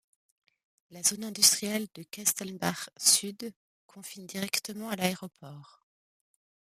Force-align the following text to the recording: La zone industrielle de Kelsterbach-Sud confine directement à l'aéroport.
La 0.89 1.03
zone 1.03 1.25
industrielle 1.25 1.85
de 1.93 2.01
Kelsterbach-Sud 2.01 3.53
confine 3.85 4.25
directement 4.25 4.89
à 4.89 4.95
l'aéroport. 4.95 5.85